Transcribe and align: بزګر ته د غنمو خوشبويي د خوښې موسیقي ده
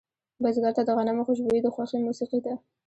بزګر 0.43 0.73
ته 0.77 0.81
د 0.85 0.89
غنمو 0.97 1.27
خوشبويي 1.27 1.61
د 1.63 1.67
خوښې 1.75 1.97
موسیقي 2.07 2.39
ده 2.45 2.53